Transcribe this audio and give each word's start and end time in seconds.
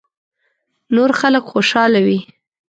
نور 0.95 1.09
خلک 1.19 1.43
خوشاله 1.51 1.99
وي. 2.05 2.19